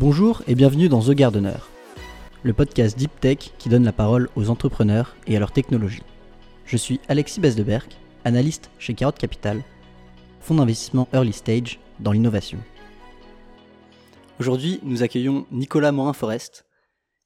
[0.00, 1.58] Bonjour et bienvenue dans The Gardener,
[2.42, 6.00] le podcast Deep Tech qui donne la parole aux entrepreneurs et à leur technologie.
[6.64, 7.86] Je suis Alexis Besdeberg,
[8.24, 9.62] analyste chez Carotte Capital,
[10.40, 12.56] fonds d'investissement early stage dans l'innovation.
[14.38, 16.64] Aujourd'hui, nous accueillons Nicolas Morin-Forest,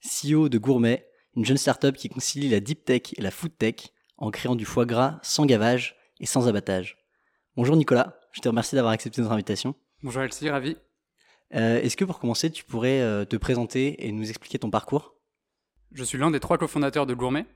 [0.03, 3.93] CEO de Gourmet, une jeune startup qui concilie la deep tech et la food tech
[4.19, 6.99] en créant du foie gras sans gavage et sans abattage.
[7.55, 9.77] Bonjour Nicolas, je te remercie d'avoir accepté notre invitation.
[10.03, 10.77] Bonjour Elsie, ravi.
[11.55, 15.15] Euh, Est-ce que pour commencer, tu pourrais euh, te présenter et nous expliquer ton parcours?
[15.93, 17.47] Je suis l'un des trois cofondateurs de Gourmet.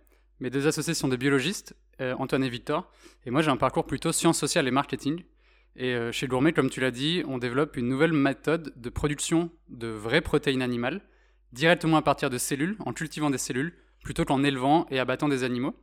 [0.40, 2.90] Mes deux associés sont des biologistes, euh, Antoine et Victor,
[3.26, 5.24] et moi j'ai un parcours plutôt sciences sociales et marketing.
[5.76, 9.86] Et chez Gourmet, comme tu l'as dit, on développe une nouvelle méthode de production de
[9.86, 11.02] vraies protéines animales,
[11.52, 15.44] directement à partir de cellules, en cultivant des cellules, plutôt qu'en élevant et abattant des
[15.44, 15.76] animaux.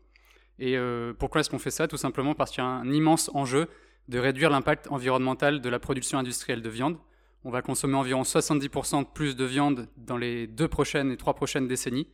[0.60, 0.76] Et
[1.18, 1.88] pourquoi est-ce qu'on fait ça?
[1.88, 3.70] Tout simplement parce qu'il y a un immense enjeu
[4.10, 6.98] de réduire l'impact environnemental de la production industrielle de viande.
[7.48, 11.36] On va consommer environ 70% de plus de viande dans les deux prochaines et trois
[11.36, 12.08] prochaines décennies.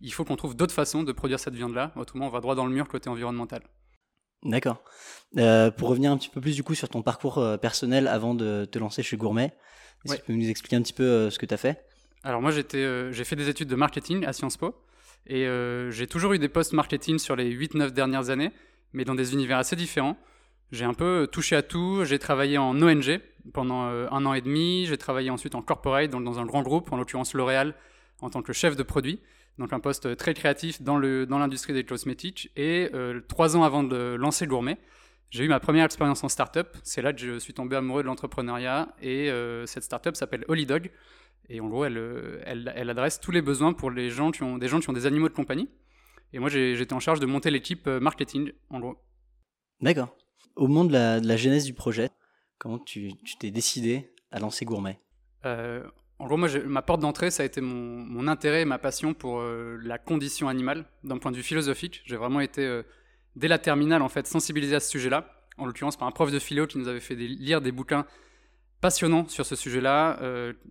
[0.00, 2.64] Il faut qu'on trouve d'autres façons de produire cette viande-là, autrement on va droit dans
[2.64, 3.62] le mur côté environnemental.
[4.44, 4.82] D'accord.
[5.36, 8.34] Euh, pour revenir un petit peu plus du coup sur ton parcours euh, personnel avant
[8.34, 9.52] de te lancer chez Gourmet,
[10.04, 10.16] est-ce Ouais.
[10.18, 11.84] que tu peux nous expliquer un petit peu euh, ce que tu as fait?
[12.22, 14.74] Alors moi j'étais, j'ai fait des études de marketing à Sciences Po
[15.26, 18.52] et euh, j'ai toujours eu des postes marketing sur les 8-9 dernières années,
[18.94, 20.16] mais dans des univers assez différents.
[20.70, 23.20] J'ai un peu touché à tout, j'ai travaillé en ONG
[23.52, 26.62] pendant euh, un an et demi, j'ai travaillé ensuite en corporate, donc dans un grand
[26.62, 27.74] groupe, en l'occurrence L'Oréal,
[28.20, 29.20] en tant que chef de produit,
[29.58, 32.50] donc un poste très créatif dans, le, dans l'industrie des cosmétiques.
[32.56, 34.78] Et euh, trois ans avant de lancer Gourmet,
[35.30, 36.68] j'ai eu ma première expérience en startup.
[36.82, 38.88] C'est là que je suis tombé amoureux de l'entrepreneuriat.
[39.02, 40.90] Et euh, cette startup s'appelle Holydog.
[41.50, 44.58] Et en gros, elle, elle, elle adresse tous les besoins pour les gens qui ont,
[44.58, 45.68] des gens qui ont des animaux de compagnie.
[46.32, 48.96] Et moi, j'étais en charge de monter l'équipe marketing, en gros.
[49.80, 50.14] D'accord.
[50.56, 52.10] Au moment de la, de la genèse du projet,
[52.58, 54.98] comment tu t'es décidé à lancer Gourmet?
[55.46, 55.82] Euh,
[56.18, 59.40] en gros, moi, ma porte d'entrée, ça a été mon, intérêt et ma passion pour
[59.40, 62.02] euh, la condition animale, d'un point de vue philosophique.
[62.04, 62.82] J'ai vraiment été, euh,
[63.36, 65.32] dès la terminale, en fait, sensibilisé à ce sujet-là.
[65.56, 68.06] En l'occurrence, par un prof de philo qui nous avait fait lire des bouquins
[68.80, 70.20] passionnants sur ce sujet-là,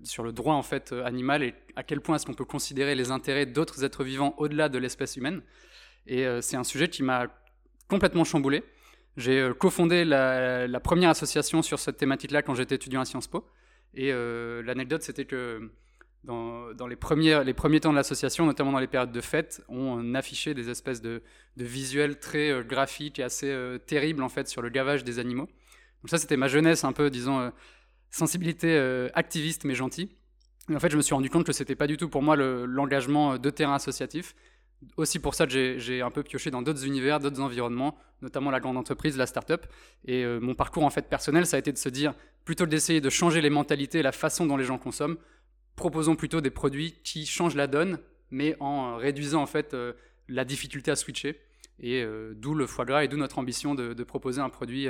[0.04, 3.12] sur le droit, en fait, animal et à quel point est-ce qu'on peut considérer les
[3.12, 5.42] intérêts d'autres êtres vivants au-delà de l'espèce humaine.
[6.06, 7.28] Et c'est un sujet qui m'a
[7.90, 8.64] complètement chamboulé.
[9.18, 13.46] J'ai euh, cofondé la, première association sur cette thématique-là quand j'étais étudiant à Sciences Po.
[13.96, 15.72] Et euh, l'anecdote, c'était que
[16.24, 20.70] dans, les, premiers, temps de l'association, notamment dans les périodes de fête, on affichait des
[20.70, 21.24] espèces de,
[21.56, 23.56] visuels très euh, graphiques et assez
[23.88, 25.48] terribles en fait sur le gavage des animaux.
[26.04, 27.52] Donc ça, c'était ma jeunesse un peu, disons,
[28.12, 28.78] sensibilité
[29.16, 30.12] activiste mais gentille.
[30.70, 32.36] Et en fait, je me suis rendu compte que c'était pas du tout pour moi
[32.36, 34.36] le- l'engagement de terrain associatif.
[34.96, 38.60] Aussi pour ça que j'ai- un peu pioché dans d'autres univers, d'autres environnements, notamment la
[38.60, 39.66] grande entreprise, la start-up.
[40.06, 42.14] Et euh, mon parcours en fait personnel, ça a été de se dire,
[42.46, 45.18] plutôt d'essayer de changer les mentalités, la façon dont les gens consomment,
[45.76, 48.00] proposons plutôt des produits qui changent la donne,
[48.30, 49.94] mais en réduisant en fait euh,
[50.28, 51.40] la difficulté à switcher.
[51.80, 54.88] Et euh, d'où le foie gras et d'où notre ambition de, proposer un produit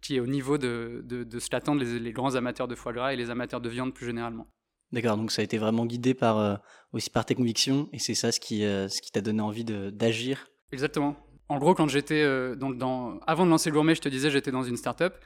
[0.00, 3.30] qui est au niveau de, ce qu'attendent les grands amateurs de foie gras et les
[3.30, 4.46] amateurs de viande plus généralement.
[4.92, 6.56] D'accord, donc ça a été vraiment guidé par euh,
[6.92, 10.48] aussi par tes convictions et c'est ça ce qui euh, qui t'a donné envie d'agir?
[10.72, 11.16] Exactement.
[11.48, 14.62] En gros, quand j'étais euh, dans, avant de lancer Gourmet, je te disais, j'étais dans
[14.62, 15.16] une start-up.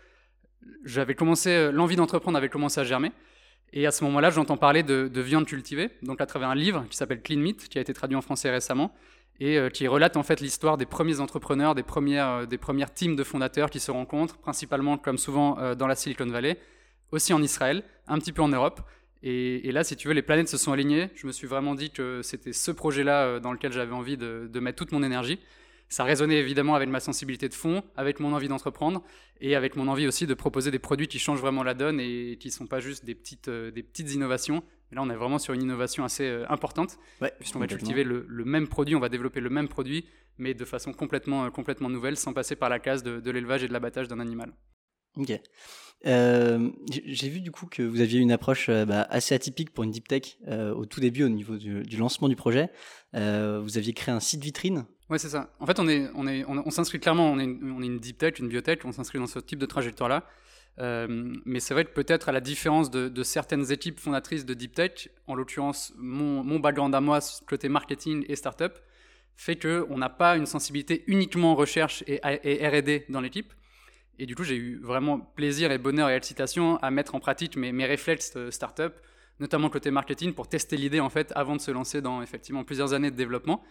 [0.85, 3.13] J'avais commencé, euh, l'envie d'entreprendre avait commencé à germer.
[3.75, 6.87] Et à ce moment-là, j'entends parler de, de viande cultivée, donc à travers un livre
[6.89, 8.95] qui s'appelle Clean Meat, qui a été traduit en français récemment,
[9.41, 13.25] et qui relate en fait l'histoire des premiers entrepreneurs, des premières, des premières teams de
[13.25, 16.57] fondateurs qui se rencontrent, principalement, comme souvent, dans la Silicon Valley,
[17.11, 18.81] aussi en Israël, un petit peu en Europe.
[19.27, 21.09] Et, et là, si tu veux, les planètes se sont alignées.
[21.15, 24.49] Je me suis vraiment dit que c'était ce projet-là euh, dans lequel j'avais envie de,
[24.53, 25.41] de mettre toute mon énergie.
[25.89, 29.03] Ça résonnait évidemment avec ma sensibilité de fond, avec mon envie d'entreprendre
[29.41, 32.37] et avec mon envie aussi de proposer des produits qui changent vraiment la donne et
[32.39, 34.63] qui ne sont pas juste des petites, euh, des petites innovations.
[34.93, 38.27] Là, on est vraiment sur une innovation assez euh, importante, Ouais, puisqu'on va cultiver le,
[38.29, 42.17] le même produit, on va développer le même produit, mais de façon complètement, complètement nouvelle,
[42.17, 44.53] sans passer par la case de, de l'élevage et de l'abattage d'un animal.
[45.17, 45.33] Ok.
[46.07, 49.85] Euh, J'ai vu du coup que vous aviez une approche euh, bah, assez atypique pour
[49.85, 52.71] une deep tech euh, au tout début, au niveau du, lancement du projet.
[53.13, 54.87] Vous aviez créé un site vitrine.
[55.09, 55.51] Ouais, c'est ça.
[55.61, 57.31] En fait, on s'inscrit clairement.
[57.31, 58.85] On est, une, deep tech, une biotech.
[58.85, 60.25] On s'inscrit dans ce type de trajectoire-là.
[60.79, 65.09] Mais c'est vrai que peut-être à la différence de, certaines équipes fondatrices de deep tech,
[65.27, 68.73] en l'occurrence mon, mon background à moi côté marketing et startup,
[69.37, 73.53] fait que on n'a pas une sensibilité uniquement recherche et R&D dans l'équipe.
[74.19, 77.57] Et du coup, j'ai eu vraiment plaisir et bonheur et excitation à mettre en pratique
[77.57, 78.95] mes, mes réflexes euh, startup,
[79.41, 82.93] notamment côté marketing, pour tester l'idée en fait avant de se lancer dans effectivement plusieurs
[82.93, 83.63] années de développement.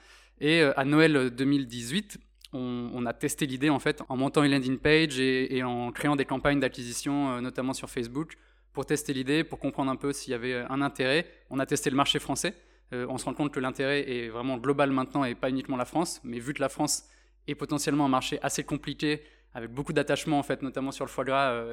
[0.41, 2.17] Et euh, à Noël 2018,
[2.51, 6.15] on, on a testé l'idée en fait en montant une landing page et, en créant
[6.15, 8.33] des campagnes d'acquisition, euh, notamment sur Facebook,
[8.73, 11.27] pour tester l'idée, pour comprendre un peu s'il y avait un intérêt.
[11.49, 12.55] On a testé le marché français.
[12.91, 16.19] on se rend compte que l'intérêt est vraiment global maintenant et pas uniquement la France.
[16.23, 17.07] Mais vu que la France
[17.47, 19.21] est potentiellement un marché assez compliqué,
[19.53, 21.63] avec beaucoup d'attachement en fait, notamment sur le foie gras,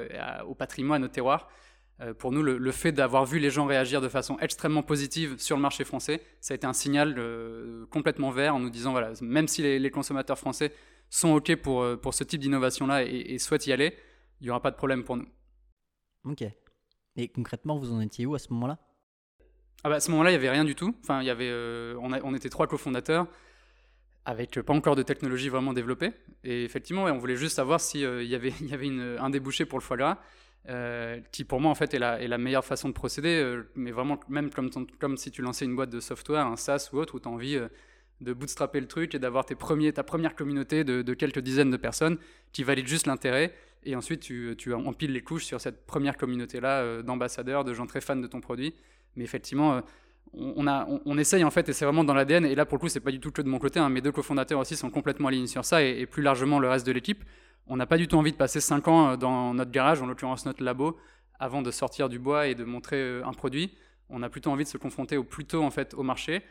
[0.43, 1.49] au patrimoine, au terroir,
[2.01, 5.55] euh, pour nous, le, fait d'avoir vu les gens réagir de façon extrêmement positive sur
[5.55, 9.11] le marché français, ça a été un signal euh, complètement vert en nous disant, voilà,
[9.21, 10.73] même si les, consommateurs français
[11.09, 13.95] sont OK pour, euh, pour ce type d'innovation-là et, souhaitent y aller,
[14.39, 15.27] il n'y aura pas de problème pour nous.
[16.25, 16.43] Ok.
[17.17, 18.79] Et concrètement, vous en étiez où à ce moment-là?
[19.83, 20.95] Ah bah, À ce moment-là, il n'y avait rien du tout.
[21.03, 21.51] Enfin, il y avait,
[21.99, 23.27] on, on, était trois cofondateurs
[24.25, 26.11] avec pas encore de technologie vraiment développée.
[26.43, 28.89] Et effectivement, on voulait juste savoir s'il y avait, y avait
[29.19, 30.17] un débouché pour le foie gras.
[30.69, 34.19] Euh, qui pour moi en fait est la, meilleure façon de procéder, euh, mais vraiment
[34.29, 37.27] même comme, si tu lançais une boîte de software, un SaaS ou autre, où tu
[37.27, 37.67] as envie euh,
[38.21, 42.19] de bootstrapper le truc et d'avoir ta première communauté de, de, quelques dizaines de personnes
[42.51, 47.01] qui valident juste l'intérêt, et ensuite tu, tu, empiles les couches sur cette première communauté-là
[47.01, 48.75] d'ambassadeurs, de gens très fans de ton produit.
[49.15, 49.81] Mais effectivement,
[50.33, 53.01] on, essaye en fait, et c'est vraiment dans l'ADN, et là pour le coup c'est
[53.01, 55.47] pas du tout que de mon côté, hein, mes deux cofondateurs aussi sont complètement alignés
[55.47, 57.23] sur ça, et, plus largement le reste de l'équipe
[57.67, 60.05] on n'a pas du tout envie de passer 5 ans euh, dans notre garage, en
[60.05, 60.97] l'occurrence notre labo,
[61.39, 63.73] avant de sortir du bois et de montrer euh, un produit.
[64.09, 66.41] On a plutôt envie de se confronter au plus tôt en fait au marché.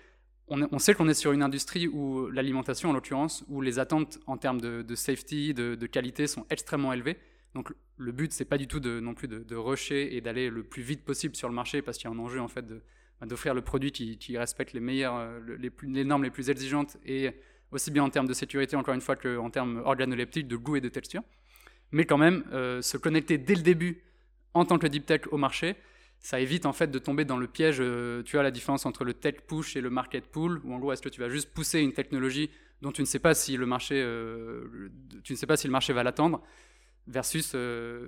[0.53, 4.37] On, sait qu'on est sur une industrie où l'alimentation, en l'occurrence, où les attentes en
[4.37, 7.19] termes de, safety, de, qualité sont extrêmement élevées.
[7.55, 10.65] Donc le but, c'est pas du tout de, non plus de, rusher et d'aller le
[10.65, 12.75] plus vite possible sur le marché parce qu'il y a un enjeu en fait bah,
[13.27, 17.31] d'offrir le produit qui, respecte les euh, les, normes les plus exigeantes et
[17.71, 20.81] aussi bien en termes de sécurité, encore une fois, qu'en termes organoleptiques, de goût et
[20.81, 21.23] de texture.
[21.93, 24.03] Mais quand même, euh, se connecter dès le début
[24.55, 25.77] en tant que deep tech au marché,
[26.19, 29.05] ça évite en fait de tomber dans le piège, euh, tu as la différence entre
[29.05, 31.53] le tech push et le market pull, où en gros, est-ce que tu vas juste
[31.53, 32.51] pousser une technologie
[32.83, 34.03] dont tu ne sais pas si le marché,
[35.23, 36.43] tu ne sais pas si le marché va l'attendre,
[37.07, 37.55] versus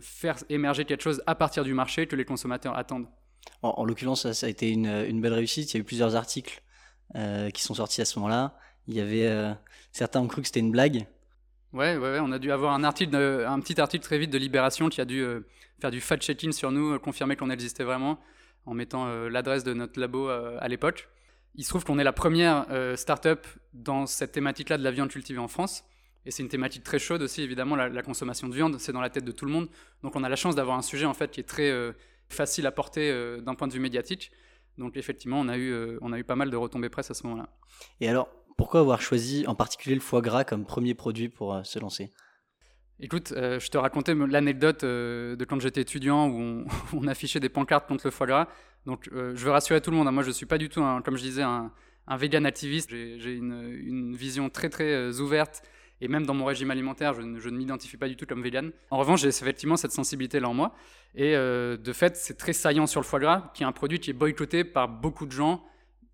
[0.01, 3.07] faire émerger quelque chose à partir du marché que les consommateurs attendent?
[3.63, 5.73] En, l'occurrence, ça, a été une, belle réussite.
[5.73, 6.63] Il y a eu plusieurs articles
[7.15, 8.57] qui sont sortis à ce moment-là.
[8.89, 9.53] Il y avait euh,
[9.93, 11.07] certains ont cru que c'était une blague.
[11.73, 14.89] Ouais, ouais, on a dû avoir un, article un petit article très vite de Libération
[14.89, 15.41] qui a dû euh,
[15.81, 18.19] faire du fact-checking sur nous, euh, confirmer qu'on existait vraiment,
[18.67, 21.09] en mettant l'adresse de notre labo à l'époque.
[21.57, 25.41] Il se trouve qu'on est la première start-up dans cette thématique-là de la viande cultivée
[25.41, 25.83] en France.
[26.25, 29.11] Et c'est une thématique très chaude aussi, évidemment, la, consommation de viande, c'est dans la
[29.11, 29.69] tête de tout le monde.
[30.05, 31.73] Donc on a la chance d'avoir un sujet en fait qui est très
[32.29, 34.33] facile à porter d'un point de vue médiatique.
[34.79, 37.27] Donc effectivement, on a eu, on a eu pas mal de retombées presse à ce
[37.27, 37.49] moment-là.
[38.01, 41.63] Et alors, pourquoi avoir choisi en particulier le foie gras comme premier produit pour euh,
[41.65, 42.11] se lancer?
[43.01, 47.49] Écoute, euh, je te racontais l'anecdote euh, de quand j'étais étudiant où on, affichait des
[47.49, 48.49] pancartes contre le foie gras.
[48.87, 50.13] Donc je veux rassurer tout le monde, hein.
[50.13, 51.73] moi je ne suis pas du tout, comme je disais, un,
[52.09, 52.91] vegan activiste.
[52.91, 55.63] J'ai une, vision très très ouverte
[56.03, 58.73] et même dans mon régime alimentaire, je, ne m'identifie pas du tout comme vegan.
[58.91, 60.75] En revanche, j'ai effectivement cette sensibilité-là en moi.
[61.15, 64.11] Et de fait, c'est très saillant sur le foie gras, qui est un produit qui
[64.11, 65.65] est boycotté par beaucoup de gens,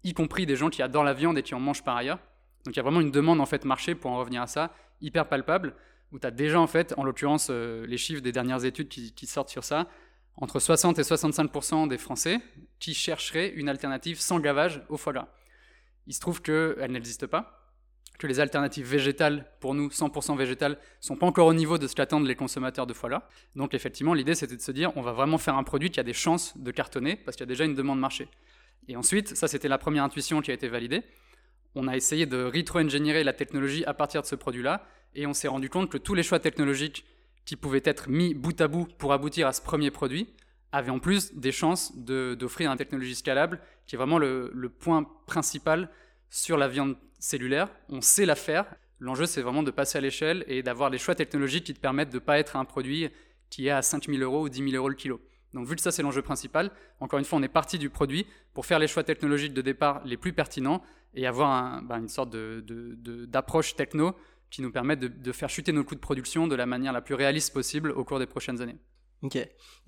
[0.04, 2.18] y compris des gens qui adorent la viande et qui en mangent par ailleurs.
[2.64, 4.74] Donc il y a vraiment une demande en fait marché pour en revenir à ça,
[5.00, 5.74] hyper palpable,
[6.12, 9.26] où tu as déjà en fait, en l'occurrence, euh, les chiffres des dernières études qui,
[9.26, 9.88] sortent sur ça,
[10.36, 12.40] entre 60 et 65% des Français
[12.78, 15.28] qui chercheraient une alternative sans gavage au foie gras.
[16.06, 17.67] Il se trouve qu'elle n'existe pas,
[18.18, 21.94] que les alternatives végétales, pour nous 100% végétales, sont pas encore au niveau de ce
[21.94, 23.28] qu'attendent les consommateurs de foie gras.
[23.54, 26.02] Donc effectivement, l'idée c'était de se dire, on va vraiment faire un produit qui a
[26.02, 28.28] des chances de cartonner, parce qu'il y a déjà une demande marché.
[28.88, 31.04] Et ensuite, ça c'était la première intuition qui a été validée
[31.74, 34.84] on a essayé de rétro-ingénierer la technologie à partir de ce produit-là,
[35.14, 37.04] et on s'est rendu compte que tous les choix technologiques
[37.44, 40.28] qui pouvaient être mis bout à bout pour aboutir à ce premier produit
[40.70, 45.88] avaient en plus des chances d'offrir une technologie scalable, qui est vraiment le, point principal
[46.30, 47.68] sur la viande cellulaire.
[47.88, 48.66] On sait la faire.
[49.00, 52.10] L'enjeu, c'est vraiment de passer à l'échelle et d'avoir les choix technologiques qui te permettent
[52.10, 53.08] de ne pas être un produit
[53.50, 55.20] qui est à 5000 euros ou 10 000 euros le kilo.
[55.54, 56.70] Donc vu que ça c'est l'enjeu principal,
[57.00, 60.02] encore une fois on est parti du produit pour faire les choix technologiques de départ
[60.04, 60.82] les plus pertinents
[61.14, 64.14] et avoir bah, une sorte d'approche techno
[64.50, 67.14] qui nous permette de, faire chuter nos coûts de production de la manière la plus
[67.14, 68.76] réaliste possible au cours des prochaines années.
[69.22, 69.36] Ok.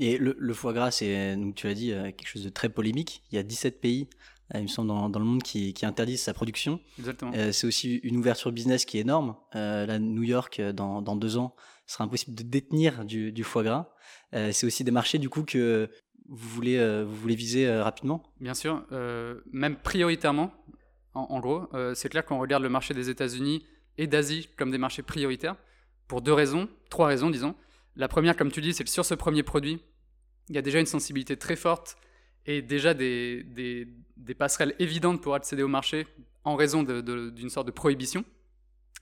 [0.01, 3.23] Et le, foie gras, c'est, tu l'as dit, euh, quelque chose de très polémique.
[3.31, 4.09] Il y a 17 pays,
[4.55, 6.81] il me semble, dans, le monde qui, interdisent sa production.
[6.99, 7.33] Exactement.
[7.35, 9.37] Euh, c'est aussi une ouverture business qui est énorme.
[9.55, 11.55] là, New York, dans, deux ans,
[11.87, 13.89] sera impossible de détenir du, foie gras.
[14.33, 15.91] c'est aussi des marchés, du coup, que
[16.29, 18.85] vous voulez, vous voulez viser rapidement Bien sûr,
[19.53, 20.53] même prioritairement
[21.15, 21.69] en, gros.
[21.75, 23.65] Euh, c'est clair qu'on regarde le marché des États-Unis
[23.99, 25.57] et d'Asie comme des marchés prioritaires,
[26.09, 27.55] pour deux raisons, trois raisons, disons.
[27.97, 29.81] La première, comme tu dis, c'est que sur ce premier produit,
[30.49, 31.97] il y a déjà une sensibilité très forte
[32.47, 33.87] et déjà des,
[34.39, 36.07] passerelles évidentes pour accéder au marché
[36.45, 38.25] en raison d'une sorte de prohibition.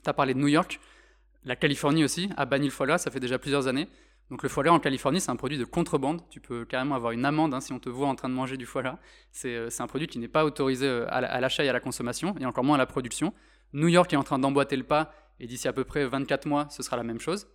[0.02, 0.80] Tu as parlé de New York,
[1.45, 3.88] la Californie aussi a banni le foie ça fait déjà plusieurs années.
[4.30, 6.21] Donc le foie gras en Californie, c'est un produit de contrebande.
[6.28, 8.59] Tu peux carrément avoir une amende hein, si on te voit en train de manger
[8.59, 8.99] du foie gras.
[9.33, 12.35] C'est euh, un produit qui n'est pas autorisé euh, à l'achat et à la consommation,
[12.38, 13.33] et encore moins à la production.
[13.73, 16.68] New York est en train d'emboîter le pas, et d'ici à peu près 24 mois,
[16.71, 17.47] ce sera la même chose.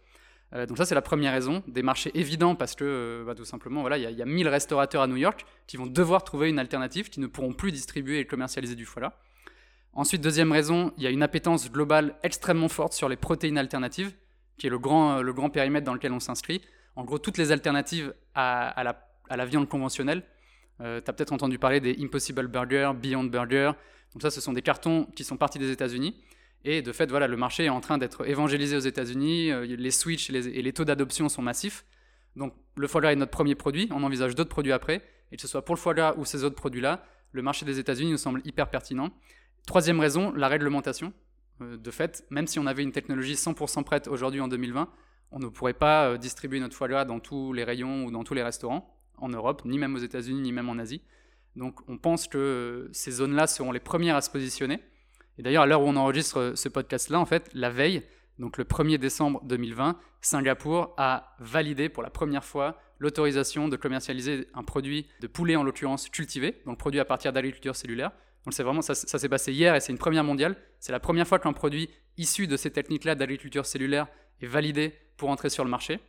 [0.53, 1.63] Euh, donc ça, c'est la première raison.
[1.67, 5.07] Des marchés évidents parce que, bah, tout simplement, voilà, il y, a 1000 restaurateurs à
[5.07, 8.75] New York qui vont devoir trouver une alternative, qui ne pourront plus distribuer et commercialiser
[8.75, 9.13] du foie.
[9.93, 14.13] Ensuite, deuxième raison, il y a une appétence globale extrêmement forte sur les protéines alternatives,
[14.57, 16.61] qui est le grand, le grand périmètre dans lequel on s'inscrit.
[16.95, 18.83] En gros, toutes les alternatives à,
[19.29, 20.23] la, viande conventionnelle.
[20.81, 23.71] Euh, tu as peut-être entendu parler des Impossible Burger, Beyond Burger.
[24.13, 26.15] Donc ça, ce sont des cartons qui sont partis des États-Unis.
[26.65, 29.51] Et de fait, voilà, le marché est en train d'être évangélisé aux États-Unis.
[29.51, 31.85] Euh, les switches et les, et les taux d'adoption sont massifs.
[32.35, 33.89] Donc le foie gras est notre premier produit.
[33.91, 35.01] On envisage d'autres produits après.
[35.31, 37.79] Et que ce soit pour le foie gras ou ces autres produits-là, le marché des
[37.79, 39.09] États-Unis nous semble hyper pertinent.
[39.65, 41.13] Troisième raison, la réglementation.
[41.61, 44.89] Euh, de fait, même si on avait une technologie 100% prête aujourd'hui en 2020,
[45.31, 48.23] on ne pourrait pas euh, distribuer notre foie gras dans tous les rayons ou dans
[48.23, 51.01] tous les restaurants en Europe, ni même aux États-Unis, ni même en Asie.
[51.55, 54.79] Donc on pense que ces zones-là seront les premières à se positionner.
[55.37, 58.03] Et d'ailleurs, à l'heure où on enregistre euh, ce podcast-là, en fait, la veille,
[58.39, 64.47] donc le 1er décembre 2020, Singapour a validé pour la première fois l'autorisation de commercialiser
[64.53, 68.11] un produit de poulet, en l'occurrence cultivé, donc produit à partir d'agriculture cellulaire.
[68.45, 70.55] Donc c'est vraiment ça, s'est passé hier et c'est une première mondiale.
[70.79, 74.07] C'est la première fois qu'un produit issu de ces techniques-là d'agriculture cellulaire
[74.41, 75.99] est validé pour entrer sur le marché.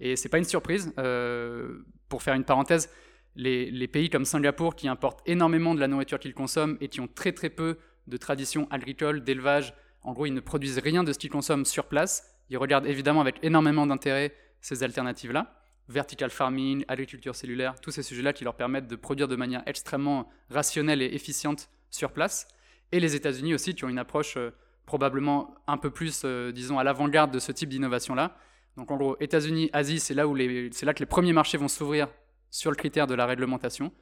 [0.00, 0.92] Et c'est pas une surprise.
[0.98, 2.90] Euh, pour faire une parenthèse,
[3.36, 7.08] les, pays comme Singapour, qui importent énormément de la nourriture qu'ils consomment et qui ont
[7.08, 11.18] très très peu de traditions agricoles, d'élevage, en gros, ils ne produisent rien de ce
[11.18, 12.24] qu'ils consomment sur place.
[12.50, 15.54] Ils regardent évidemment avec énormément d'intérêt ces alternatives-là.
[15.88, 20.28] Vertical farming, agriculture cellulaire, tous ces sujets-là qui leur permettent de produire de manière extrêmement
[20.50, 22.48] rationnelle et efficiente sur place.
[22.92, 24.50] Et les États-Unis aussi, qui ont une approche euh,
[24.86, 28.36] probablement un peu plus, euh, disons, à l'avant-garde de ce type d'innovation-là.
[28.76, 30.36] Donc en gros, États-Unis, Asie, c'est là, où
[30.72, 32.08] c'est là que les premiers marchés vont s'ouvrir
[32.50, 33.92] sur le critère de la réglementation.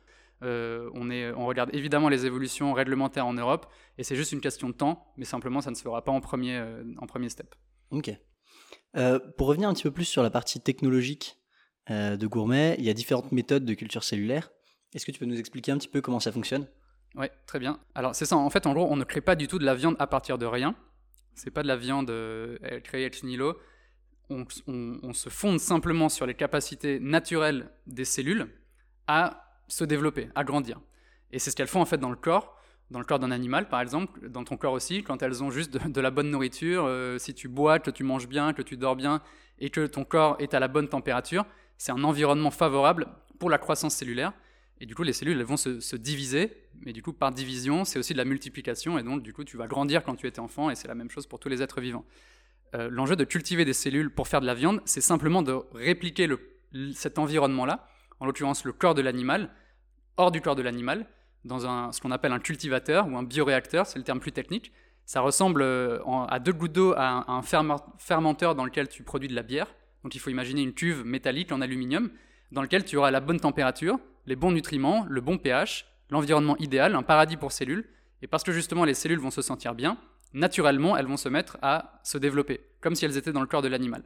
[0.42, 3.66] Euh, on, est, on regarde évidemment les évolutions réglementaires en Europe,
[3.98, 6.20] et c'est juste une question de temps, mais simplement ça ne se fera pas en
[6.20, 7.54] premier, euh, en premier step.
[7.90, 8.10] Ok.
[9.36, 11.36] pour revenir un petit peu plus sur la partie technologique
[11.88, 14.50] de Gourmet, il y a différentes méthodes de culture cellulaire.
[14.94, 16.68] Est-ce que tu peux nous expliquer un petit peu comment ça fonctionne?
[17.16, 17.80] Oui, très bien.
[17.94, 19.74] Alors c'est ça, en fait, en gros, on ne crée pas du tout de la
[19.74, 20.76] viande à partir de rien.
[21.34, 23.58] C'est pas de la viande euh, créée ex nihilo.
[24.28, 28.48] On, se fonde simplement sur les capacités naturelles des cellules
[29.08, 30.80] à se développer, à grandir.
[31.32, 32.56] Et c'est ce qu'elles font en fait dans le corps,
[32.90, 35.72] dans le corps d'un animal par exemple, dans ton corps aussi, quand elles ont juste
[35.72, 38.96] de, la bonne nourriture, euh, si tu bois, que tu manges bien, que tu dors
[38.96, 39.22] bien
[39.58, 41.46] et que ton corps est à la bonne température,
[41.78, 43.08] c'est un environnement favorable
[43.38, 44.32] pour la croissance cellulaire
[44.80, 47.98] et du coup, les cellules elles vont se, diviser, mais du coup, par division, c'est
[47.98, 50.70] aussi de la multiplication, et donc, du coup, tu vas grandir quand tu étais enfant,
[50.70, 52.06] et c'est la même chose pour tous les êtres vivants.
[52.74, 56.28] Euh, l'enjeu de cultiver des cellules pour faire de la viande, c'est simplement de répliquer
[56.94, 57.86] cet environnement-là,
[58.20, 59.50] en l'occurrence le corps de l'animal,
[60.20, 61.06] hors du corps de l'animal,
[61.44, 64.72] dans ce qu'on appelle un cultivateur ou un bioréacteur, c'est le terme plus technique.
[65.06, 65.98] Ça ressemble euh,
[66.28, 67.42] à deux gouttes d'eau à un, un
[67.98, 69.66] fermenteur dans lequel tu produis de la bière.
[70.04, 72.10] Donc il faut imaginer une cuve métallique en aluminium
[72.52, 76.94] dans lequel tu auras la bonne température, les bons nutriments, le bon pH, l'environnement idéal,
[76.94, 77.88] un paradis pour cellules.
[78.22, 79.96] Et parce que justement les cellules vont se sentir bien,
[80.32, 83.62] naturellement elles vont se mettre à se développer, comme si elles étaient dans le corps
[83.62, 84.02] de l'animal.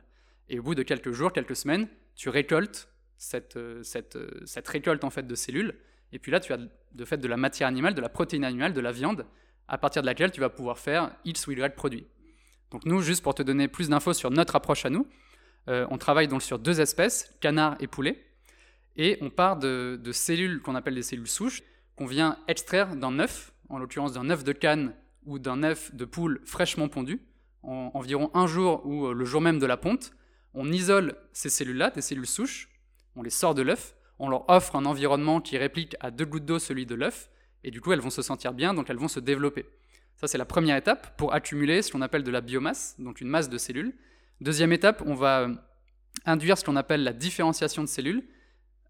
[0.48, 3.82] Et au bout de quelques jours, quelques semaines, tu récoltes cette, euh,
[4.16, 5.74] euh, cette récolte en fait de cellules.
[6.12, 8.72] Et puis là, tu as de fait de la matière animale, de la protéine animale,
[8.72, 9.26] de la viande,
[9.68, 12.06] à partir de laquelle tu vas pouvoir faire X ou Y produit.
[12.70, 15.06] Donc nous, juste pour te donner plus d'infos sur notre approche à nous,
[15.68, 18.24] euh, on travaille donc sur deux espèces, canard et poulet.
[18.96, 21.62] Et on part de, cellules qu'on appelle des cellules souches,
[21.96, 24.94] qu'on vient extraire d'un œuf, en l'occurrence d'un œuf de canne
[25.24, 27.20] ou d'un œuf de poule fraîchement pondu,
[27.62, 30.12] en environ un jour ou euh, le jour même de la ponte.
[30.52, 32.68] On isole ces cellules-là, des cellules souches,
[33.16, 36.44] on les sort de l'œuf, on leur offre un environnement qui réplique à deux gouttes
[36.44, 37.30] d'eau celui de l'œuf,
[37.62, 39.66] et du coup elles vont se sentir bien, donc elles vont se développer.
[40.16, 43.28] Ça c'est la première étape pour accumuler ce qu'on appelle de la biomasse, donc une
[43.28, 43.94] masse de cellules.
[44.40, 45.54] Deuxième étape, on va euh,
[46.24, 48.24] induire ce qu'on appelle la différenciation de cellules,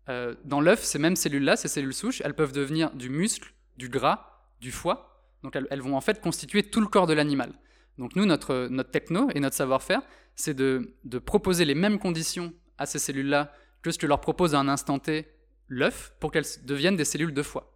[0.09, 3.89] euh, dans l'œuf, ces mêmes cellules-là, ces cellules souches, elles peuvent devenir du muscle, du
[3.89, 5.11] gras, du foie.
[5.43, 7.53] Donc elles, vont en fait constituer tout le corps de l'animal.
[7.99, 10.03] Donc nous, notre, notre techno et notre savoir-faire,
[10.35, 13.53] c'est de, proposer les mêmes conditions à ces cellules-là
[13.85, 15.29] que ce que leur propose à un instant T
[15.69, 17.71] l'œuf pour qu'elles deviennent des cellules de foie.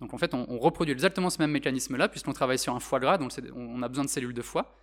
[0.00, 3.16] Donc en fait, on, reproduit exactement ce même mécanisme-là puisqu'on travaille sur un foie gras,
[3.16, 4.76] donc on a besoin de cellules de foie.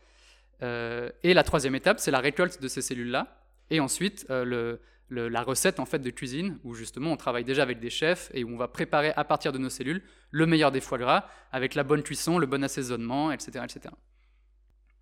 [0.64, 3.46] Euh, et la troisième étape, c'est la récolte de ces cellules-là.
[3.70, 4.78] Et ensuite, euh,
[5.10, 8.44] la recette en fait de cuisine où justement on travaille déjà avec des chefs et
[8.44, 11.76] où on va préparer à partir de nos cellules le meilleur des foie gras avec
[11.76, 13.66] la bonne cuisson, le bon assaisonnement, etc.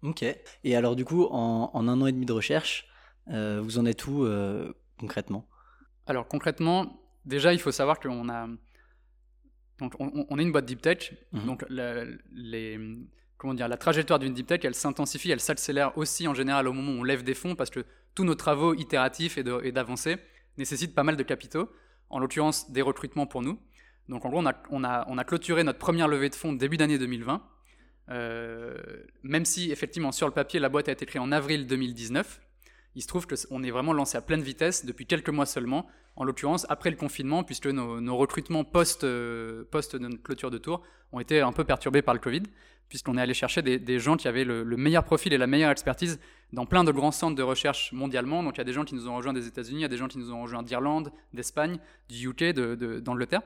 [0.01, 0.25] Ok.
[0.63, 2.87] Et alors du coup, en, un an et demi de recherche,
[3.29, 4.27] euh, vous en êtes où
[4.99, 5.47] concrètement?
[6.09, 8.47] Alors concrètement, déjà il faut savoir qu'on a,
[9.77, 11.45] donc on, est une boîte deep tech, mhm.
[11.45, 12.79] donc les,
[13.37, 16.73] comment dire, la trajectoire d'une deep tech, elle s'intensifie, elle s'accélère aussi en général au
[16.73, 17.85] moment où on lève des fonds parce que
[18.15, 20.17] tous nos travaux itératifs et d'avancer
[20.57, 21.71] nécessitent pas mal de capitaux,
[22.09, 23.59] en l'occurrence des recrutements pour nous.
[24.09, 26.53] Donc en gros, on a, on a, on a clôturé notre première levée de fonds
[26.53, 27.47] début d'année 2020.
[28.09, 28.75] Euh,
[29.21, 32.41] même si effectivement sur le papier la boîte a été créée en avril 2019,
[32.95, 36.23] il se trouve qu'on est vraiment lancé à pleine vitesse depuis quelques mois seulement, en
[36.23, 40.81] l'occurrence après le confinement, puisque nos, recrutements post, euh, de tour
[41.11, 42.43] ont été un peu perturbés par le Covid,
[42.89, 46.19] puisqu'on est allé chercher des, gens qui avaient le, meilleur profil et la meilleure expertise
[46.51, 48.43] dans plein de grands centres de recherche mondialement.
[48.43, 49.89] Donc il y a des gens qui nous ont rejoints des États-Unis, il y a
[49.89, 51.77] des gens qui nous ont rejoints d'Irlande, d'Espagne,
[52.09, 52.53] du UK,
[53.01, 53.43] d'Angleterre.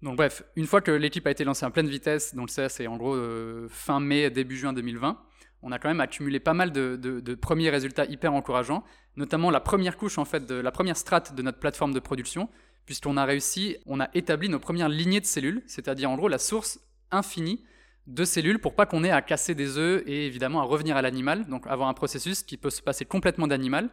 [0.00, 2.86] donc bref, une fois que l'équipe a été lancée en pleine vitesse, donc ça c'est
[2.86, 5.20] en gros euh, fin mai, début juin 2020,
[5.62, 8.84] on a quand même accumulé pas mal de, premiers résultats hyper encourageants,
[9.16, 12.48] notamment la première couche en fait, de la première strate de notre plateforme de production,
[12.86, 16.38] puisqu'on a réussi, on a établi nos premières lignées de cellules, c'est-à-dire en gros la
[16.38, 17.64] source infinie
[18.06, 21.02] de cellules pour pas qu'on ait à casser des œufs et évidemment à revenir à
[21.02, 23.90] l'animal, donc avoir un processus qui peut se passer complètement d'animal,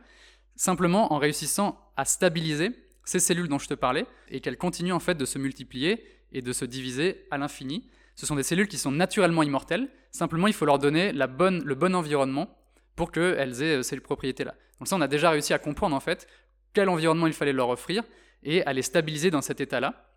[0.56, 2.72] simplement en réussissant à stabiliser
[3.04, 6.42] ces cellules dont je te parlais et qu'elles continuent en fait de se multiplier et
[6.42, 9.90] de se diviser à l'infini ce sont des cellules qui sont naturellement immortelles.
[10.12, 12.58] Simplement, il faut leur donner le bon environnement
[12.96, 14.56] pour qu'elles aient euh, ces propriétés-là.
[14.80, 16.28] Donc ça, on a déjà réussi à comprendre en fait
[16.74, 18.04] quel environnement il fallait leur offrir
[18.44, 20.12] et à les stabiliser dans cet état-là.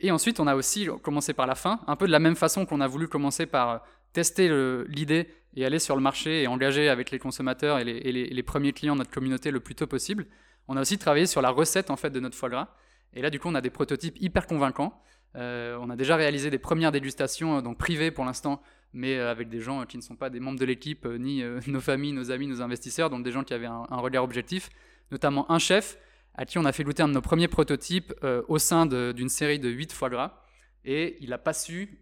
[0.00, 2.66] Et ensuite, on a aussi commencé par la fin, un peu de la même façon
[2.66, 3.78] qu'on a voulu commencer par euh,
[4.12, 4.48] tester
[4.88, 8.94] l'idée et aller sur le marché et engager avec les consommateurs et, les, premiers clients
[8.94, 10.26] de notre communauté le plus tôt possible.
[10.68, 12.68] On a aussi travaillé sur la recette en fait de notre foie gras.
[13.12, 15.02] Et là, du coup, on a des prototypes hyper convaincants.
[15.36, 18.62] Euh, on a déjà réalisé des premières dégustations, euh, donc privées pour l'instant,
[18.92, 21.80] mais euh, avec des gens qui ne sont pas des membres de l'équipe, ni nos
[21.80, 24.70] familles, nos amis, nos investisseurs, donc des gens qui avaient un, regard objectif,
[25.10, 25.98] notamment un chef
[26.36, 28.12] à qui on a fait goûter un de nos premiers prototypes
[28.48, 30.42] au sein d'une série de 8 foie gras,
[30.84, 32.00] et il n'a pas su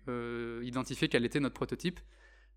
[0.62, 2.00] identifier quel était notre prototype.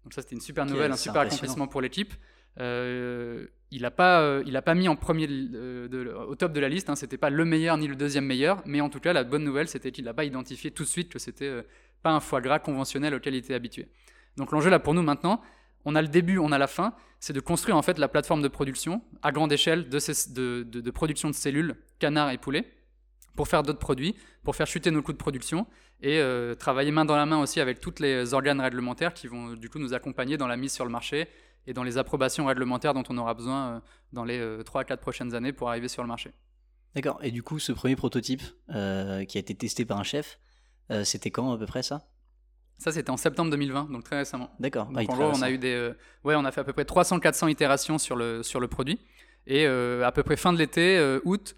[0.06, 2.14] Donc ça c'était une super nouvelle, un super accomplissement pour l'équipe.
[2.60, 6.90] Euh, il n'a pas, euh, pas mis en premier euh, au top de la liste,
[6.90, 9.44] hein, c'était pas le meilleur ni le deuxième meilleur, mais en tout cas la bonne
[9.44, 11.66] nouvelle c'était qu'il n'a pas identifié tout de suite que c'était
[12.02, 13.90] pas un foie gras conventionnel auquel il était habitué.
[14.38, 15.42] Donc l'enjeu là pour nous maintenant,
[15.84, 18.42] on a le début, on a la fin, c'est de construire en fait la plateforme
[18.42, 22.72] de production à grande échelle de, de, production de cellules, canards et poulets,
[23.36, 25.68] pour faire d'autres produits, pour faire chuter nos coûts de production
[26.02, 26.22] et
[26.58, 29.80] travailler main dans la main aussi avec tous les organes réglementaires qui vont du coup
[29.80, 31.28] nous accompagner dans la mise sur le marché
[31.68, 33.80] et dans les approbations réglementaires dont on aura besoin euh,
[34.14, 36.32] dans les 3 à 4 prochaines années pour arriver sur le marché.
[36.94, 37.20] D'accord.
[37.22, 40.40] Et du coup, ce premier prototype euh, qui a été testé par un chef,
[40.92, 42.08] euh, c'était quand à peu près ça?
[42.78, 44.50] Ça, c'était en septembre 2020, donc très récemment.
[44.60, 44.88] D'accord.
[44.88, 45.92] Donc, en gros, on a eu des,
[46.24, 49.00] ouais, on a fait à peu près 300-400 itérations sur le sur le produit,
[49.48, 51.56] et à peu près fin de l'été, août,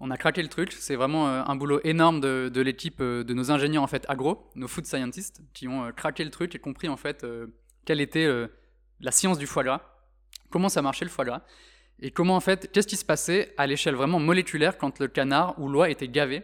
[0.00, 0.72] on a craqué le truc.
[0.72, 4.66] C'est vraiment un boulot énorme de, de l'équipe de nos ingénieurs en fait agro, nos
[4.66, 7.26] food scientists, qui ont craqué le truc et compris en fait
[7.84, 8.26] quel était
[9.00, 9.80] la science du foie gras,
[10.50, 11.42] comment ça marchait le foie gras,
[12.00, 15.58] et comment en fait, qu'est-ce qui se passait à l'échelle vraiment moléculaire quand le canard
[15.58, 16.42] ou l'oie était gavé.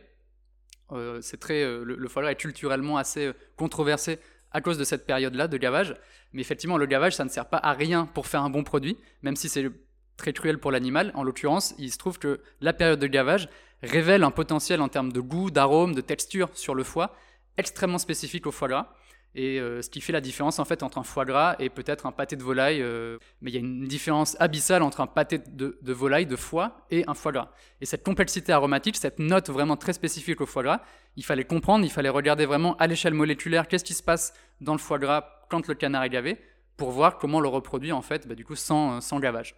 [0.93, 4.19] Euh, c'est très, euh, le, foie gras est culturellement assez euh, controversé
[4.51, 5.95] à cause de cette période-là de gavage,
[6.33, 8.99] mais effectivement le gavage ça ne sert pas à rien pour faire un bon produit,
[9.23, 9.71] même si c'est
[10.19, 11.11] très cruel pour l'animal.
[11.15, 13.49] En l'occurrence, il se trouve que la période de gavage
[13.83, 17.17] révèle un potentiel en termes de goût, d'arôme, de texture sur le foie
[17.57, 18.95] extrêmement spécifique au foie gras
[19.35, 22.07] et euh, ce qui fait la différence en fait entre un foie gras et peut-être
[22.07, 22.83] un pâté de volaille.
[22.83, 26.87] Euh, mais il y a une différence abyssale entre un pâté de, volaille, de foie
[26.91, 27.51] et un foie gras.
[27.81, 30.81] Et cette complexité aromatique, cette note vraiment très spécifique au foie gras,
[31.17, 34.73] il fallait comprendre, il fallait regarder vraiment à l'échelle moléculaire qu'est-ce qui se passe dans
[34.73, 36.39] le foie gras quand le canard est gavé
[36.77, 39.55] pour voir comment le reproduire en fait, bah, du coup sans, sans gavage.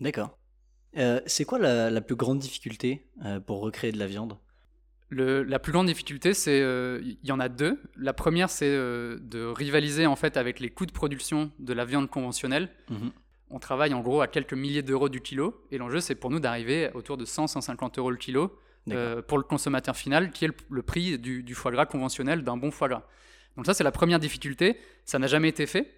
[0.00, 0.38] D'accord.
[0.96, 3.10] Euh, c'est quoi la, plus grande difficulté
[3.46, 4.36] pour recréer de la viande?
[5.12, 7.80] La plus grande difficulté, c'est euh, il y en a deux.
[7.96, 11.84] La première, c'est euh, de rivaliser en fait avec les coûts de production de la
[11.84, 12.68] viande conventionnelle.
[12.90, 13.10] Mhm.
[13.50, 16.40] On travaille en gros à quelques milliers d'euros du kilo, et l'enjeu, c'est pour nous
[16.40, 18.58] d'arriver autour de 100-150 euros le kilo
[18.90, 22.70] euh, pour le consommateur final, qui est le, prix du, foie gras conventionnel d'un bon
[22.70, 23.02] foie gras.
[23.56, 24.78] Donc ça, c'est la première difficulté.
[25.04, 25.92] Ça n'a jamais été fait.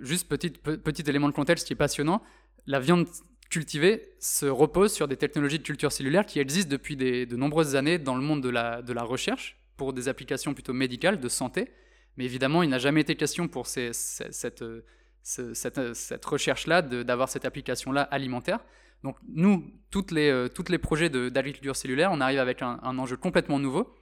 [0.00, 2.22] juste petit, petit élément de contexte qui est passionnant.
[2.68, 3.08] La viande
[3.52, 7.98] cultivé se repose sur des technologies de culture cellulaire qui existent depuis de nombreuses années
[7.98, 11.70] dans le monde de la, de la recherche pour des applications plutôt médicales, de santé.
[12.16, 13.94] Mais évidemment, il n'a jamais été question pour cette,
[14.32, 18.60] cette, recherche-là d'avoir cette application-là alimentaire.
[19.04, 19.70] Donc nous,
[20.12, 23.94] les, euh, toutes les projets d'agriculture cellulaire, on arrive avec un, enjeu complètement nouveau,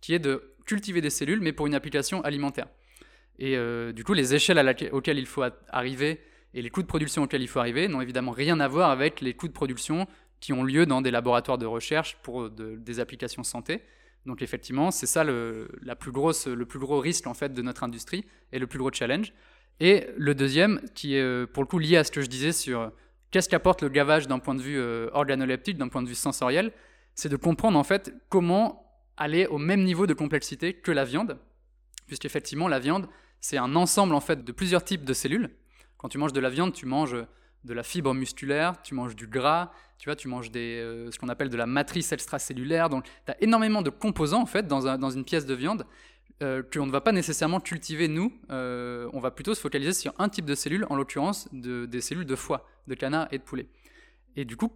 [0.00, 2.68] qui est de cultiver des cellules, mais pour une application alimentaire.
[3.40, 6.20] Et euh, du coup, les échelles à auxquelles il faut arriver
[6.54, 9.20] et les coûts de production auxquels il faut arriver n'ont évidemment rien à voir avec
[9.20, 10.06] les coûts de production
[10.40, 13.82] qui ont lieu dans des laboratoires de recherche pour des applications santé.
[14.26, 18.66] Donc effectivement, c'est ça le, plus gros risque en fait de notre industrie et le
[18.66, 19.32] plus gros challenge.
[19.80, 22.52] Et le deuxième, qui est euh, pour le coup lié à ce que je disais
[22.52, 22.92] sur
[23.30, 26.72] qu'est-ce qu'apporte le gavage d'un point de vue euh, organoleptique, d'un point de vue sensoriel,
[27.14, 28.84] c'est de comprendre en fait comment
[29.16, 31.38] aller au même niveau de complexité que la viande,
[32.06, 33.08] puisqu'effectivement la viande
[33.40, 35.50] c'est un ensemble en fait de plusieurs types de cellules.
[36.02, 37.16] Quand tu manges de la viande, tu manges
[37.64, 41.28] de la fibre musculaire, tu manges du gras, tu vois, tu manges euh, ce qu'on
[41.28, 42.88] appelle de la matrice extracellulaire.
[42.88, 45.86] Donc, tu as énormément de composants en fait dans, une pièce de viande
[46.42, 48.32] euh, qu'on ne va pas nécessairement cultiver nous.
[48.50, 52.00] Euh, on va plutôt se focaliser sur un type de cellules, en l'occurrence de, des
[52.00, 53.68] cellules de foie, de canard et de poulet.
[54.34, 54.72] Et du coup,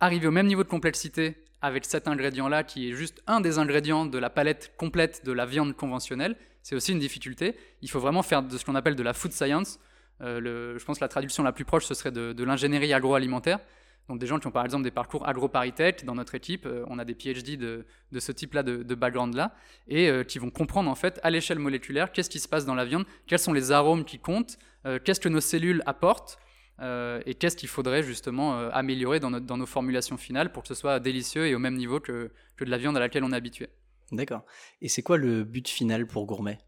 [0.00, 4.04] arriver au même niveau de complexité avec cet ingrédient-là, qui est juste un des ingrédients
[4.04, 7.56] de la palette complète de la viande conventionnelle, c'est aussi une difficulté.
[7.80, 9.80] Il faut vraiment faire de ce qu'on appelle de la food science.
[10.20, 13.60] Euh, je pense que la traduction la plus proche, ce serait de, l'ingénierie agroalimentaire.
[14.08, 16.98] Donc des gens qui ont par exemple des parcours agroparitech dans notre équipe, euh, on
[16.98, 17.84] a des PhD de,
[18.18, 19.54] ce type-là de, background-là,
[19.86, 22.74] et euh, qui vont comprendre en fait à l'échelle moléculaire qu'est-ce qui se passe dans
[22.74, 24.58] la viande, quels sont les arômes qui comptent,
[25.04, 26.38] qu'est-ce que nos cellules apportent,
[26.80, 31.46] et qu'est-ce qu'il faudrait justement améliorer dans, nos formulations finales pour que ce soit délicieux
[31.46, 33.68] et au même niveau que, que de la viande à laquelle on est habitué.
[34.10, 34.46] D'accord.
[34.80, 36.58] Et c'est quoi le but final pour Gourmet?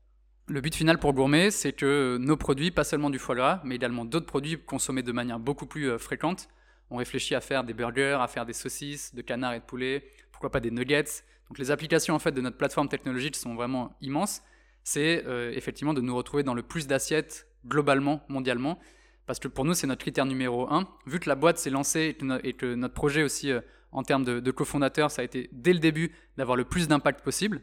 [0.51, 3.77] Le but final pour Gourmet, c'est que nos produits, pas seulement du foie gras, mais
[3.77, 6.49] également d'autres produits consommés de manière beaucoup plus euh, fréquente,
[6.91, 10.05] on réfléchit à faire des burgers, à faire des saucisses, de canard et de poulet,
[10.33, 11.23] pourquoi pas des nuggets.
[11.49, 14.43] Donc les applications en fait de notre plateforme technologique sont vraiment immenses.
[14.83, 18.81] C'est euh, effectivement de nous retrouver dans le plus d'assiettes globalement, mondialement,
[19.27, 20.89] parce que pour nous c'est notre critère numéro un.
[21.07, 23.61] Vu que la boîte s'est lancée et que, notre projet aussi euh,
[23.93, 27.23] en termes de, de cofondateurs, ça a été dès le début d'avoir le plus d'impact
[27.23, 27.61] possible.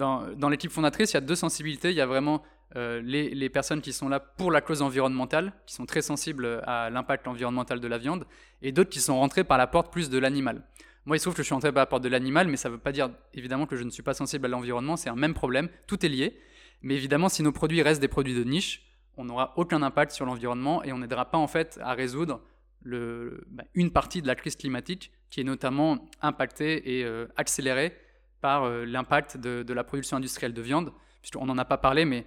[0.00, 1.90] Dans, l'équipe fondatrice, il y a deux sensibilités.
[1.90, 2.42] Il y a vraiment
[2.74, 6.88] euh, les, personnes qui sont là pour la cause environnementale, qui sont très sensibles à
[6.88, 8.24] l'impact environnemental de la viande,
[8.62, 10.62] et d'autres qui sont rentrés par la porte plus de l'animal.
[11.04, 12.70] Moi, il se trouve que je suis rentré par la porte de l'animal, mais ça
[12.70, 15.16] ne veut pas dire évidemment que je ne suis pas sensible à l'environnement, c'est un
[15.16, 16.38] même problème, tout est lié.
[16.80, 18.86] Mais évidemment, si nos produits restent des produits de niche,
[19.18, 22.40] on n'aura aucun impact sur l'environnement et on n'aidera pas en fait à résoudre
[22.86, 27.94] bah, une partie de la crise climatique qui est notamment impactée et euh, accélérée
[28.40, 32.26] par euh, l'impact de, la production industrielle de viande, puisqu'on n'en a pas parlé, mais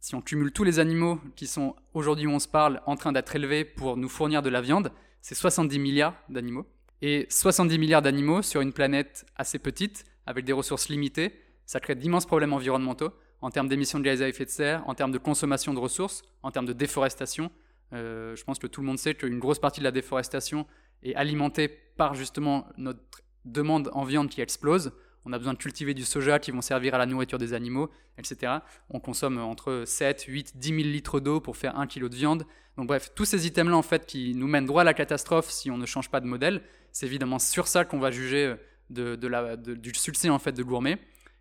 [0.00, 3.12] si on cumule tous les animaux qui sont aujourd'hui où on se parle en train
[3.12, 4.90] d'être élevés pour nous fournir de la viande,
[5.20, 6.66] c'est 70 milliards d'animaux.
[7.00, 11.32] Et 70 milliards d'animaux sur une planète assez petite, avec des ressources limitées,
[11.66, 14.94] ça crée d'immenses problèmes environnementaux en termes d'émissions de gaz à effet de serre, en
[14.94, 17.50] termes de consommation de ressources, en termes de déforestation.
[17.92, 20.66] Euh, je pense que tout le monde sait qu'une grosse partie de la déforestation
[21.02, 23.00] est alimentée par justement notre
[23.44, 24.92] demande en viande qui explose
[25.24, 27.90] on a besoin de cultiver du soja qui vont servir à la nourriture des animaux,
[28.18, 28.52] etc.
[28.90, 32.44] On consomme entre 7, 8, 10 000 litres d'eau pour faire 1 kg de viande.
[32.76, 35.70] Donc bref, tous ces items-là, en fait, qui nous mènent droit à la catastrophe si
[35.70, 38.54] on ne change pas de modèle, c'est évidemment sur ça qu'on va juger
[38.90, 40.98] la, du succès, en fait, de Gourmet.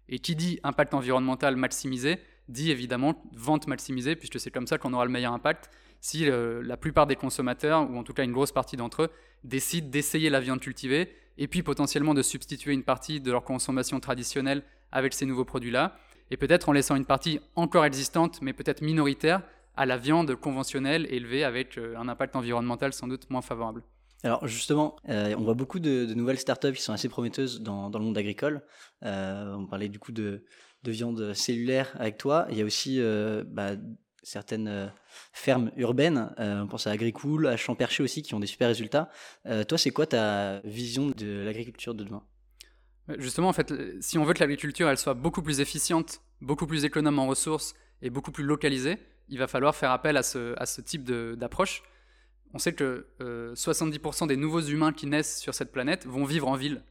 [0.09, 4.93] Et qui dit impact environnemental maximisé, dit évidemment vente maximisée, puisque c'est comme ça qu'on
[4.93, 5.69] aura le meilleur impact
[6.01, 9.09] si euh, la plupart des consommateurs, ou en tout cas une grosse partie d'entre eux,
[9.43, 13.99] décident d'essayer la viande cultivée et puis potentiellement de substituer une partie de leur consommation
[13.99, 15.95] traditionnelle avec ces nouveaux produits-là,
[16.29, 19.41] et peut-être en laissant une partie encore existante, mais peut-être minoritaire,
[19.75, 23.83] à la viande conventionnelle élevée avec euh, un impact environnemental sans doute moins favorable.
[24.23, 27.99] Alors justement, euh, on voit beaucoup de, nouvelles startups qui sont assez prometteuses dans, le
[27.99, 28.61] monde agricole.
[29.03, 30.43] Euh, on parlait du coup de,
[30.85, 32.45] viande cellulaire avec toi.
[32.49, 33.01] Il y a aussi
[33.47, 33.71] bah,
[34.23, 34.87] certaines euh,
[35.33, 39.09] fermes urbaines, euh, on pense à Agricool, à Champerché aussi, qui ont des super résultats.
[39.45, 42.23] Euh, toi, c'est quoi ta vision de l'agriculture de demain?
[43.17, 46.85] Justement, en fait, si on veut que l'agriculture elle soit beaucoup plus efficiente, beaucoup plus
[46.85, 50.65] économe en ressources et beaucoup plus localisée, il va falloir faire appel à ce, à
[50.65, 51.83] ce type d'approche.
[52.53, 56.55] On sait que 70% des nouveaux humains qui naissent sur cette planète vont vivre en
[56.55, 56.83] ville.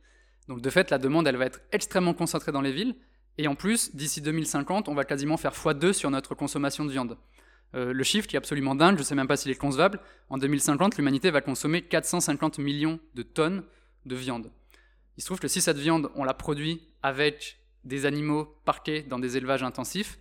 [0.49, 2.97] Donc de fait, la demande, elle va être extrêmement concentrée dans les villes,
[3.39, 7.17] et en plus, d'ici 2050, on va quasiment faire x2 sur notre consommation de viande.
[7.75, 10.01] Euh, le chiffre qui est absolument dingue, je ne sais même pas s'il est concevable,
[10.29, 13.63] en 2050, l'humanité va consommer 450 millions de tonnes
[14.07, 14.51] de viande.
[15.17, 19.19] Il se trouve que si cette viande, on la produit avec des animaux parqués dans
[19.19, 20.19] des élevages intensifs,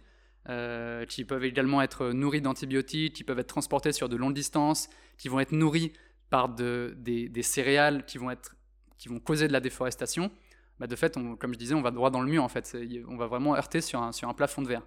[0.47, 4.89] euh, qui peuvent également être nourris d'antibiotiques, qui peuvent être transportés sur de longues distances,
[5.17, 5.91] qui vont être nourris
[6.29, 8.55] par des, des, céréales qui vont, être,
[8.97, 10.31] qui vont causer de la déforestation,
[10.79, 12.77] bah, de fait, comme je disais, on va droit dans le mur en fait.
[13.07, 14.83] On va vraiment heurter sur un, sur un plafond de verre.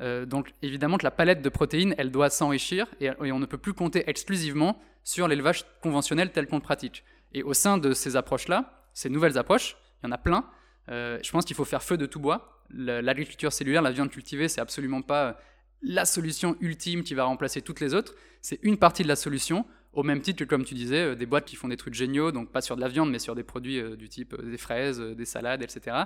[0.00, 3.58] Euh, donc évidemment que la palette de protéines, elle doit s'enrichir et, on ne peut
[3.58, 7.04] plus compter exclusivement sur l'élevage conventionnel tel qu'on le pratique.
[7.32, 10.44] Et au sein de ces approches-là, ces nouvelles approches, il y en a plein.
[10.88, 12.62] Euh, je pense qu'il faut faire feu de tout bois.
[12.70, 15.38] L'agriculture cellulaire, la viande cultivée, c'est absolument pas
[15.82, 18.14] la solution ultime qui va remplacer toutes les autres.
[18.40, 19.66] C'est une partie de la solution.
[19.92, 22.32] Au même titre que, comme tu disais, euh, des boîtes qui font des trucs géniaux,
[22.32, 25.00] donc pas sur de la viande, mais sur des produits euh, du type des fraises,
[25.00, 25.96] des salades, etc.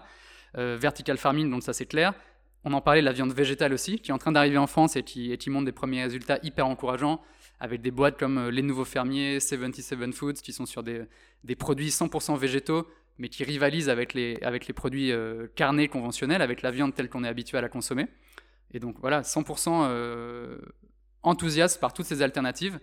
[0.54, 2.14] vertical farming, donc ça c'est clair.
[2.64, 5.02] On en parlait, la viande végétale aussi, qui est en train d'arriver en France et
[5.02, 7.20] qui, montre des premiers résultats hyper encourageants,
[7.60, 11.06] avec des boîtes comme Les Nouveaux Fermiers, 77 Foods, qui sont sur des,
[11.58, 14.38] produits 100% végétaux, mais qui rivalisent avec les,
[14.74, 15.12] produits
[15.54, 18.06] carnés conventionnels, avec la viande telle qu'on est habitué à la consommer.
[18.72, 20.58] Et donc voilà, 100% euh,
[21.22, 22.78] enthousiaste par toutes ces alternatives,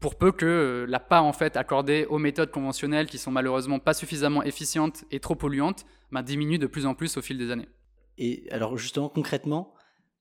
[0.00, 3.78] pour peu que euh, la part en fait accordée aux méthodes conventionnelles qui sont malheureusement
[3.78, 7.50] pas suffisamment efficientes et trop polluantes bah, diminue de plus en plus au fil des
[7.50, 7.68] années.
[8.16, 9.74] Et alors justement concrètement,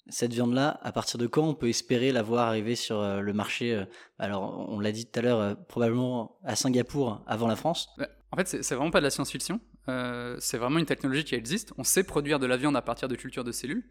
[0.10, 3.34] cette viande-là, à partir de quand on peut espérer la voir arriver sur euh, le
[3.34, 3.86] marché
[4.20, 7.90] Alors on l'a dit tout à l'heure, probablement à Singapour avant la France?
[8.32, 9.60] En fait, c'est vraiment pas de la science-fiction.
[10.40, 11.74] c'est vraiment une technologie qui existe.
[11.78, 13.86] On sait produire de la viande à partir de cultures de cellules.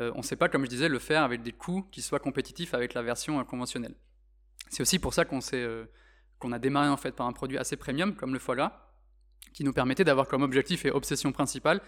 [0.00, 2.20] Euh, on ne sait pas, comme je disais, le faire avec des coûts qui soient
[2.20, 3.94] compétitifs avec la version euh, conventionnelle.
[4.70, 5.84] C'est aussi pour ça qu'on euh,
[6.38, 8.94] qu'on a démarré en fait par un produit assez premium comme le foie gras,
[9.52, 11.82] qui nous permettait d'avoir comme objectif et obsession principale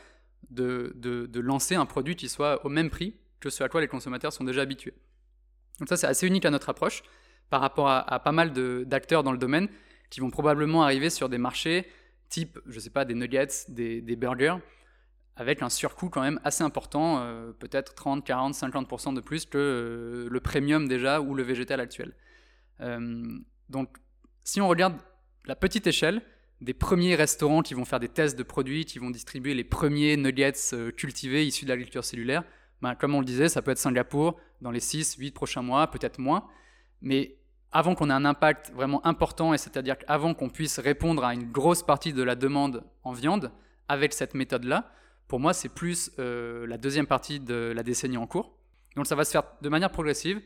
[0.51, 3.89] de, de, lancer un produit qui soit au même prix que ce à quoi les
[3.89, 4.95] consommateurs sont déjà habitués.
[5.79, 7.03] Donc ça c'est assez unique à notre approche
[7.49, 8.53] par rapport à, pas mal
[8.85, 9.69] d'acteurs dans le domaine
[10.11, 11.87] qui vont probablement arriver sur des marchés
[12.29, 14.57] type, je sais pas, des nuggets, des, des burgers,
[15.37, 19.59] avec un surcoût quand même assez important, euh, peut-être 30, 40, 50% de plus que
[19.59, 22.15] euh, le premium déjà ou le végétal actuel.
[22.83, 23.97] Euh, donc
[24.45, 24.97] si on regarde
[25.47, 26.23] la petite échelle,
[26.61, 30.17] des premiers restaurants qui vont faire des tests de produits, qui vont distribuer les premiers
[30.17, 30.53] nuggets
[30.97, 32.45] cultivés issus de l'agriculture cellulaire,
[32.83, 35.89] ben, comme on le disait, ça peut être Singapour dans les 6, 8 prochains mois,
[35.91, 36.49] peut-être moins.
[37.01, 37.37] Mais
[37.71, 41.51] avant qu'on ait un impact vraiment important, et c'est-à-dire avant qu'on puisse répondre à une
[41.51, 43.51] grosse partie de la demande en viande
[43.89, 44.91] avec cette méthode-là,
[45.29, 48.55] pour moi, c'est plus euh, la deuxième partie de la décennie en cours.
[48.97, 50.43] Donc ça va se faire de manière progressive,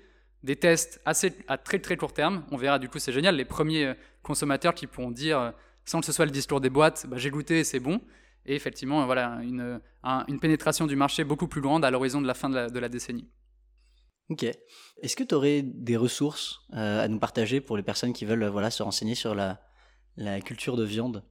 [0.46, 2.44] des tests assez, à très très court terme.
[2.50, 5.50] On verra du coup, c'est génial, les premiers euh, consommateurs qui pourront dire, euh,
[5.84, 8.00] sans que ce soit le discours des boîtes, bah, j'ai goûté, c'est bon.
[8.46, 9.80] Et effectivement, voilà, une,
[10.28, 13.28] une, pénétration du marché beaucoup plus grande à l'horizon de la fin de la, décennie.
[14.28, 14.44] Ok.
[15.02, 18.70] Est-ce que tu aurais des ressources à nous partager pour les personnes qui veulent voilà,
[18.70, 19.60] se renseigner sur la,
[20.16, 21.24] la culture de viande?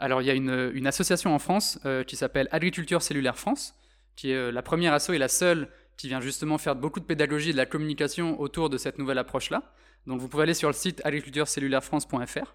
[0.00, 3.74] Alors il y a une, association en France euh, qui s'appelle Agriculture Cellulaire France,
[4.14, 7.04] qui est euh, la première asso et la seule qui vient justement faire beaucoup de
[7.04, 9.74] pédagogie et de la communication autour de cette nouvelle approche-là.
[10.06, 12.54] Donc vous pouvez aller sur le site agriculturecellulaireFrance.fr.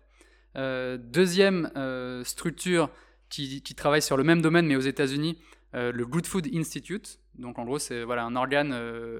[0.55, 1.69] Euh, deuxième
[2.23, 2.89] structure
[3.29, 5.37] qui, travaille sur le même domaine mais aux États-Unis,
[5.73, 7.19] le Good Food Institute.
[7.35, 8.73] Donc en gros c'est voilà, un organe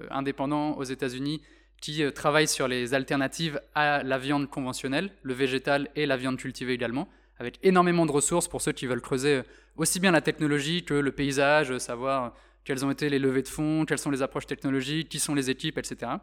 [0.10, 1.42] indépendant aux États-Unis
[1.82, 6.74] qui travaille sur les alternatives à la viande conventionnelle, le végétal et la viande cultivée
[6.74, 7.08] également
[7.40, 9.42] avec énormément de ressources pour ceux qui veulent creuser
[9.76, 12.34] aussi bien la technologie que le paysage, savoir
[12.64, 15.50] quelles ont été les levées de fonds, quelles sont les approches technologiques, qui sont les
[15.50, 16.14] équipes, etc.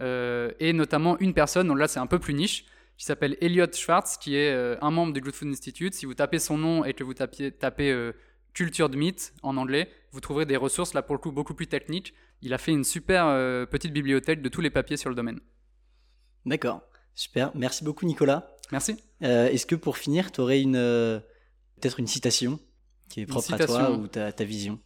[0.00, 2.64] Euh, et notamment une personne, donc là c'est un peu plus niche,
[2.96, 5.94] qui s'appelle Elliot Schwartz, qui est euh, un membre du Good Food Institute.
[5.94, 8.12] Si vous tapez son nom et que vous tapez, tapez euh,
[8.54, 11.66] culture de meat en anglais, vous trouverez des ressources là pour le coup beaucoup plus
[11.66, 12.14] techniques.
[12.42, 13.26] Il a fait une super
[13.68, 15.38] petite bibliothèque de tous les papiers sur le domaine.
[16.44, 16.82] D'accord,
[17.14, 17.52] super.
[17.54, 18.56] Merci beaucoup Nicolas.
[18.72, 18.96] Merci.
[19.20, 22.58] Est-ce que pour finir, tu aurais une, peut-être une citation
[23.08, 24.80] qui est propre à toi ou ta, ta vision?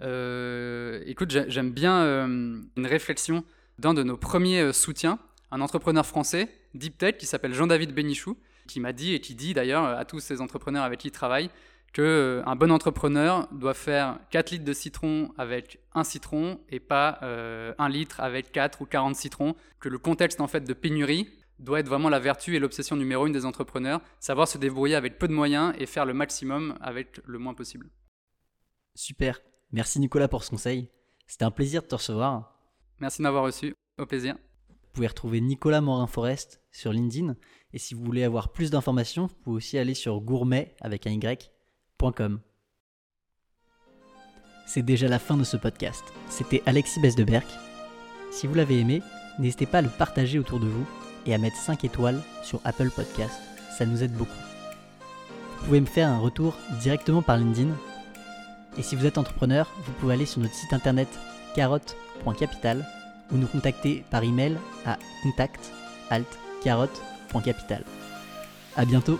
[0.00, 3.44] Euh, Écoute, j'aime bien une réflexion
[3.78, 5.18] d'un de nos premiers soutiens,
[5.50, 8.36] un entrepreneur français, Deep Tech, qui s'appelle Jean-David Bénichou,
[8.68, 11.50] qui m'a dit et qui dit d'ailleurs à tous ces entrepreneurs avec qui il travaille
[11.92, 17.18] qu'un un bon entrepreneur doit faire 4 litres de citron avec un citron et pas
[17.22, 21.28] euh, 1 litre avec 4 ou 40 citrons, que le contexte en fait de pénurie
[21.58, 25.18] doit être vraiment la vertu et l'obsession numéro une des entrepreneurs, savoir se débrouiller avec
[25.18, 27.90] peu de moyens et faire le maximum avec le moins possible.
[28.94, 29.40] Super,
[29.72, 30.88] merci Nicolas pour ce conseil.
[31.26, 32.56] C'était un plaisir de te recevoir.
[32.98, 34.36] Merci de m'avoir reçu, au plaisir.
[34.68, 37.36] Vous pouvez retrouver Nicolas Morin-Forest sur LinkedIn
[37.72, 41.12] et si vous voulez avoir plus d'informations, vous pouvez aussi aller sur gourmet avec un
[41.12, 42.40] y.com.
[44.66, 46.04] C'est déjà la fin de ce podcast.
[46.28, 47.46] C'était Alexis Besdeberg.
[48.30, 49.02] Si vous l'avez aimé,
[49.38, 50.86] n'hésitez pas à le partager autour de vous
[51.26, 53.40] et à mettre 5 étoiles sur Apple Podcast.
[53.76, 54.30] Ça nous aide beaucoup.
[55.58, 57.74] Vous pouvez me faire un retour directement par LinkedIn.
[58.78, 61.08] Et si vous êtes entrepreneur, vous pouvez aller sur notre site internet
[61.54, 62.86] carotte.capital
[63.32, 64.56] ou nous contacter par email
[64.86, 65.72] à contact
[66.10, 66.26] alt
[68.76, 69.18] A bientôt